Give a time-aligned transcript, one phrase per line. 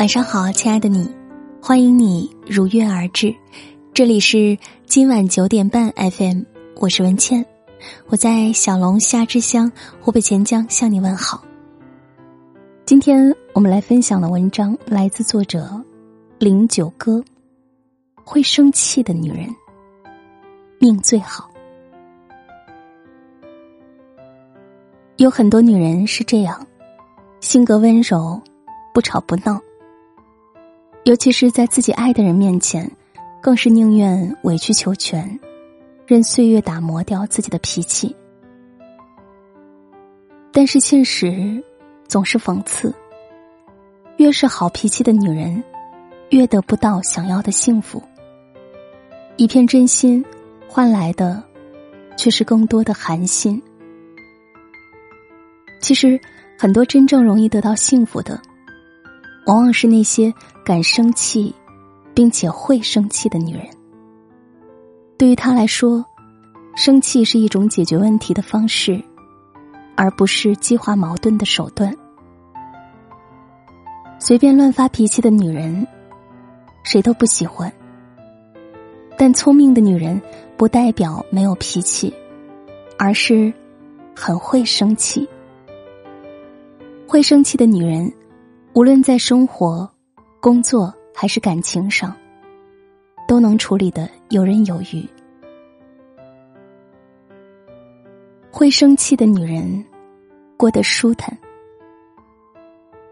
[0.00, 1.14] 晚上好，亲爱的你，
[1.60, 3.36] 欢迎你如约而至。
[3.92, 6.40] 这里是今晚九点半 FM，
[6.76, 7.44] 我是文倩，
[8.06, 11.44] 我在小龙虾之乡湖北潜江向你问好。
[12.86, 15.70] 今天我们来分享的文章来自作者
[16.38, 17.22] 零九哥。
[18.24, 19.54] 会生气的女人，
[20.78, 21.50] 命最好。
[25.18, 26.66] 有很多女人是这样，
[27.40, 28.40] 性格温柔，
[28.94, 29.60] 不吵不闹。
[31.04, 32.88] 尤其是在自己爱的人面前，
[33.40, 35.40] 更是宁愿委曲求全，
[36.06, 38.14] 任岁月打磨掉自己的脾气。
[40.52, 41.62] 但是现实
[42.06, 42.94] 总是讽刺，
[44.18, 45.62] 越是好脾气的女人，
[46.30, 48.02] 越得不到想要的幸福。
[49.36, 50.22] 一片真心，
[50.68, 51.42] 换来的
[52.16, 53.60] 却是更多的寒心。
[55.80, 56.20] 其实，
[56.58, 58.38] 很多真正容易得到幸福的，
[59.46, 60.32] 往往是那些
[60.64, 61.54] 敢生气，
[62.14, 63.66] 并且会生气的女人。
[65.16, 66.04] 对于她来说，
[66.76, 69.02] 生气是一种解决问题的方式，
[69.96, 71.94] 而不是激化矛盾的手段。
[74.18, 75.86] 随便乱发脾气的女人，
[76.84, 77.72] 谁都不喜欢。
[79.18, 80.20] 但聪明的女人
[80.56, 82.14] 不代表没有脾气，
[82.98, 83.52] 而是
[84.14, 85.28] 很会生气。
[87.06, 88.10] 会生气的女人，
[88.72, 89.90] 无论在生活、
[90.40, 92.16] 工作还是感情上，
[93.26, 95.04] 都能处理的游刃有余。
[98.50, 99.84] 会生气的女人
[100.56, 101.36] 过得舒坦。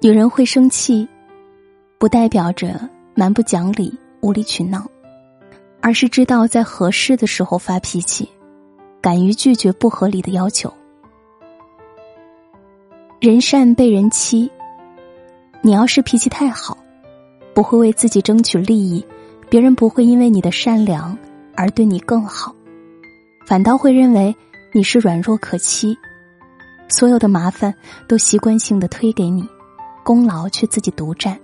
[0.00, 1.08] 女人会生气，
[1.98, 2.78] 不代表着
[3.14, 4.86] 蛮不讲理、无理取闹。
[5.80, 8.28] 而是知道在合适的时候发脾气，
[9.00, 10.72] 敢于拒绝不合理的要求。
[13.20, 14.50] 人善被人欺，
[15.62, 16.76] 你要是脾气太好，
[17.54, 19.04] 不会为自己争取利益，
[19.48, 21.16] 别人不会因为你的善良
[21.56, 22.54] 而对你更好，
[23.44, 24.34] 反倒会认为
[24.72, 25.96] 你是软弱可欺，
[26.88, 27.74] 所有的麻烦
[28.06, 29.48] 都习惯性的推给你，
[30.04, 31.38] 功劳却自己独占。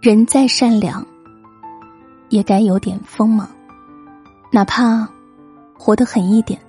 [0.00, 1.04] 人再善良，
[2.28, 3.48] 也该有点锋芒，
[4.52, 5.08] 哪怕
[5.76, 6.60] 活得狠一点，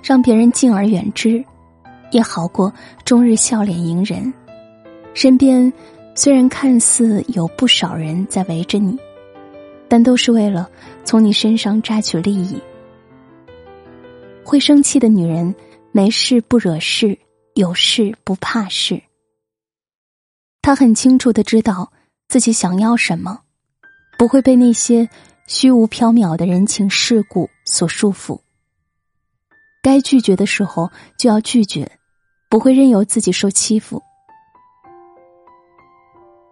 [0.00, 1.44] 让别人敬而远之，
[2.10, 2.72] 也好过
[3.04, 4.32] 终日笑脸迎人。
[5.14, 5.72] 身边
[6.14, 8.98] 虽然看似有不少人在围着你，
[9.88, 10.70] 但都是为了
[11.04, 12.60] 从你身上榨取利益。
[14.44, 15.54] 会生气的女人，
[15.92, 17.18] 没事不惹事，
[17.54, 19.02] 有事不怕事。
[20.62, 21.92] 她很清楚的知道。
[22.28, 23.40] 自己想要什么，
[24.16, 25.10] 不会被那些
[25.48, 28.40] 虚无缥缈的人情世故所束缚。
[29.82, 30.88] 该拒绝的时候
[31.18, 31.90] 就要拒绝，
[32.50, 34.02] 不会任由自己受欺负。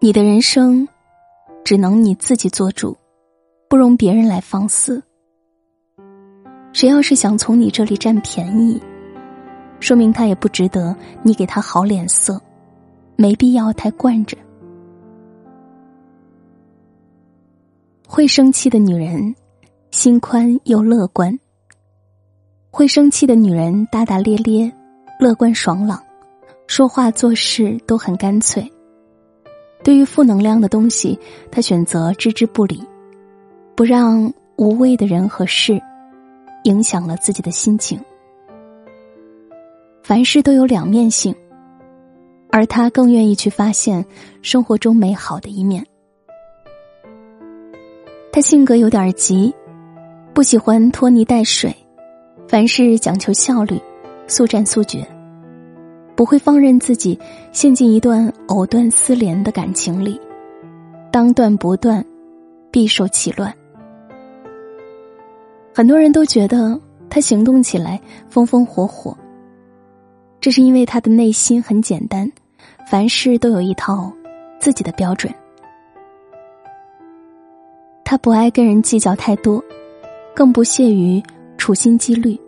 [0.00, 0.86] 你的人生，
[1.64, 2.96] 只能你自己做主，
[3.68, 5.02] 不容别人来放肆。
[6.72, 8.80] 谁要是想从你这里占便宜，
[9.80, 10.94] 说明他也不值得
[11.24, 12.40] 你给他好脸色，
[13.16, 14.38] 没必要太惯着。
[18.06, 19.34] 会生气的女人，
[19.90, 21.36] 心宽又乐观。
[22.70, 24.72] 会生气的女人大大咧咧、
[25.18, 26.00] 乐观爽朗，
[26.68, 28.72] 说话做事都很干脆。
[29.82, 31.18] 对于负能量的东西，
[31.50, 32.80] 他选择置之不理，
[33.74, 35.80] 不让无谓的人和事
[36.64, 38.00] 影响了自己的心情。
[40.04, 41.34] 凡事都有两面性，
[42.50, 44.04] 而他更愿意去发现
[44.40, 45.84] 生活中美好的一面。
[48.30, 49.52] 他性格有点急，
[50.32, 51.74] 不喜欢拖泥带水，
[52.46, 53.80] 凡事讲求效率，
[54.28, 55.04] 速战速决，
[56.14, 57.18] 不会放任自己
[57.50, 60.20] 陷进一段藕断丝连的感情里，
[61.10, 62.04] 当断不断，
[62.70, 63.52] 必受其乱。
[65.74, 66.78] 很多人都觉得
[67.08, 69.16] 他行动起来风风火火，
[70.40, 72.30] 这是因为他的内心很简单，
[72.90, 74.12] 凡事都有一套
[74.60, 75.32] 自己的标准。
[78.04, 79.62] 他不爱跟人计较太多，
[80.34, 81.22] 更不屑于
[81.56, 82.38] 处心积虑。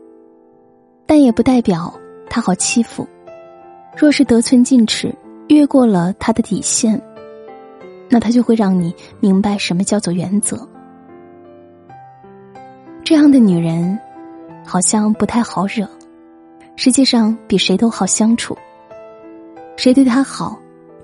[1.11, 1.93] 但也不代表
[2.29, 3.05] 他好欺负。
[3.97, 5.13] 若是得寸进尺，
[5.49, 7.03] 越过了他的底线，
[8.09, 10.57] 那他就会让你明白什么叫做原则。
[13.03, 13.99] 这样的女人，
[14.65, 15.85] 好像不太好惹，
[16.77, 18.57] 实际上比谁都好相处。
[19.77, 20.57] 谁对她好，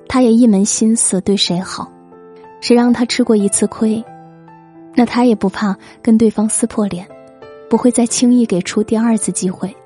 [0.07, 1.91] 她也一门心思对谁好。
[2.61, 4.01] 谁让她吃过一次亏？
[4.95, 7.05] 那她也不怕跟对方撕破脸，
[7.69, 9.77] 不会再轻易给出第二次机会。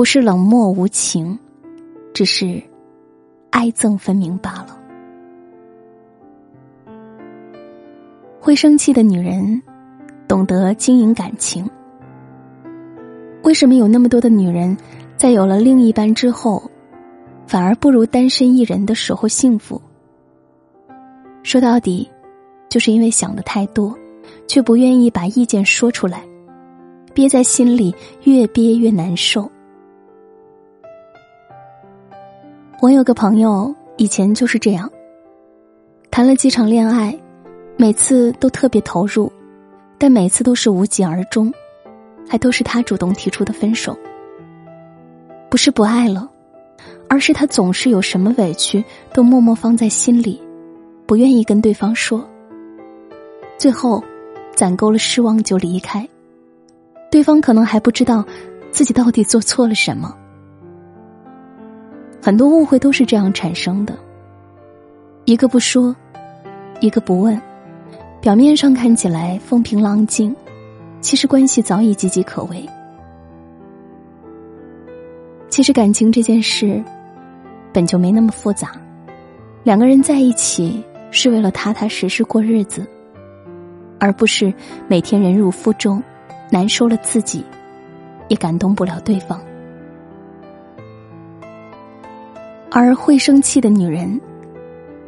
[0.00, 1.38] 不是冷漠无情，
[2.14, 2.58] 只是
[3.50, 4.80] 爱憎分明罢了。
[8.40, 9.60] 会生气的女人，
[10.26, 11.68] 懂得经营感情。
[13.42, 14.74] 为什么有那么多的女人，
[15.18, 16.62] 在有了另一半之后，
[17.46, 19.78] 反而不如单身一人的时候幸福？
[21.42, 22.08] 说到底，
[22.70, 23.94] 就是因为想的太多，
[24.46, 26.24] 却不愿意把意见说出来，
[27.12, 27.94] 憋在心里，
[28.24, 29.46] 越憋越难受。
[32.80, 34.90] 我有个朋友，以前就是这样，
[36.10, 37.14] 谈了几场恋爱，
[37.76, 39.30] 每次都特别投入，
[39.98, 41.52] 但每次都是无疾而终。
[42.26, 43.94] 还都是他主动提出的分手，
[45.50, 46.26] 不是不爱了，
[47.06, 50.40] 而是他总是有什么委屈都默默放在心里，
[51.04, 52.26] 不愿意跟对方说。
[53.58, 54.02] 最后，
[54.54, 56.08] 攒够了失望就离开，
[57.10, 58.24] 对方可能还不知道
[58.70, 60.16] 自己到底做错了什么。
[62.22, 63.96] 很多误会都是这样产生的，
[65.24, 65.94] 一个不说，
[66.80, 67.40] 一个不问，
[68.20, 70.34] 表面上看起来风平浪静。
[71.00, 72.68] 其实关系早已岌岌可危。
[75.48, 76.84] 其实感情这件事，
[77.72, 78.72] 本就没那么复杂。
[79.62, 82.86] 两个人在一起是为了踏踏实实过日子，
[83.98, 84.52] 而不是
[84.88, 86.02] 每天忍辱负重，
[86.50, 87.42] 难受了自己，
[88.28, 89.40] 也感动不了对方。
[92.70, 94.20] 而会生气的女人，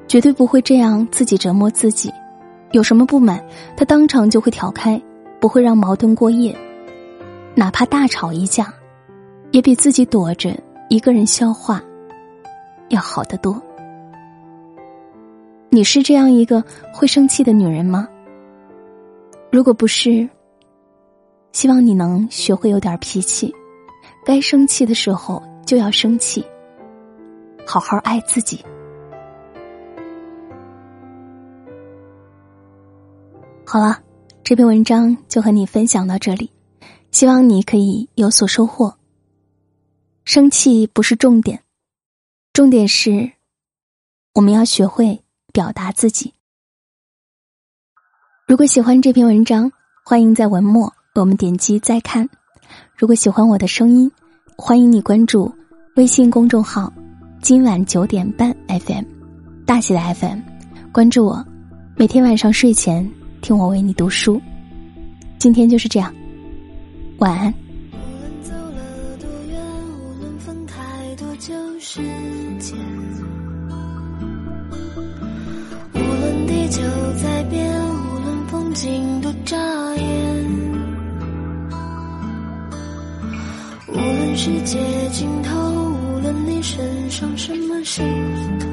[0.08, 2.12] 绝对不会这样自己折磨自己。
[2.72, 3.42] 有什么不满，
[3.76, 5.00] 她当场就会挑开。
[5.40, 6.56] 不会让矛盾过夜，
[7.56, 8.72] 哪怕大吵一架，
[9.50, 10.56] 也比自己躲着
[10.88, 11.82] 一个人消化
[12.90, 13.60] 要好得多。
[15.68, 16.62] 你是这样一个
[16.94, 18.08] 会生气的女人吗？
[19.50, 20.28] 如果不是，
[21.50, 23.52] 希望你能学会有点脾气，
[24.24, 26.44] 该生气的时候就要生气，
[27.66, 28.64] 好好爱自己。
[33.66, 34.00] 好了。
[34.44, 36.50] 这篇文章就和你分享到这里，
[37.12, 38.98] 希望你可以有所收获。
[40.24, 41.62] 生气不是重点，
[42.52, 43.30] 重点是
[44.34, 45.22] 我们要学会
[45.52, 46.34] 表达自己。
[48.48, 49.70] 如果喜欢这篇文章，
[50.04, 52.28] 欢迎在文末为我们点击再看。
[52.96, 54.10] 如果喜欢我的声音，
[54.58, 55.54] 欢迎你关注
[55.94, 56.92] 微信公众号
[57.42, 59.02] “今晚九点半 FM”，
[59.66, 60.38] 大写的 FM，
[60.92, 61.44] 关注我，
[61.96, 63.10] 每天晚上睡前。
[63.40, 64.40] 听我为你读书，
[65.40, 66.14] 今天就是这样，
[67.18, 67.52] 晚安。
[67.90, 69.60] 无论走了多远，
[69.98, 70.80] 无论分开
[71.16, 72.00] 多久时
[72.60, 72.78] 间，
[75.94, 76.80] 无论地球
[77.20, 79.56] 在变，无论风景多扎
[79.96, 80.46] 眼，
[83.88, 84.78] 无论世界
[85.10, 85.50] 尽头，
[86.14, 86.80] 无论你身
[87.12, 88.02] 上什么心
[88.58, 88.66] 头，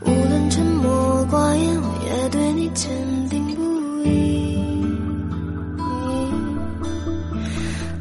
[0.00, 2.90] 无论沉默寡言，我也对你坚
[3.28, 3.62] 定不
[4.04, 4.58] 移。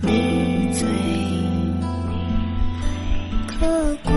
[0.01, 0.81] 你最
[3.47, 3.67] 可
[4.03, 4.12] 贵。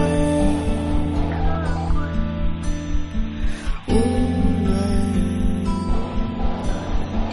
[3.86, 3.92] 无
[4.64, 4.72] 论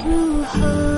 [0.06, 0.91] 如何。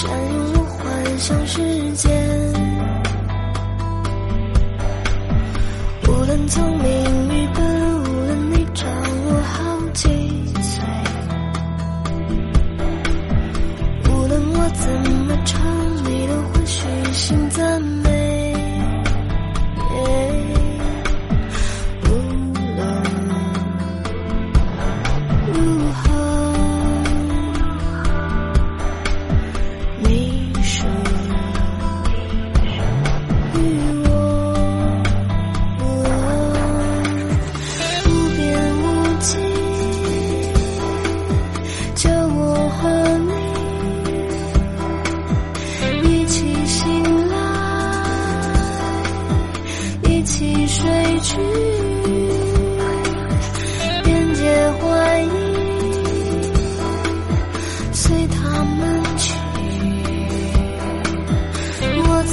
[0.00, 0.08] 潜
[0.54, 2.08] 入幻想世界，
[6.08, 6.89] 无论聪明。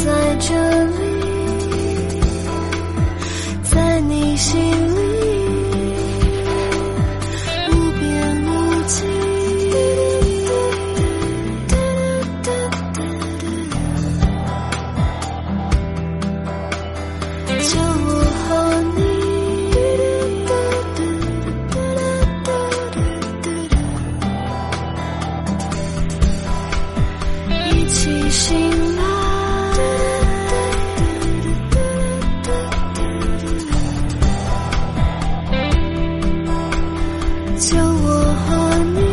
[0.07, 0.76] 在这里。
[37.59, 39.06] 叫我和你。